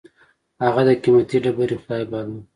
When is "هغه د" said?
0.63-0.89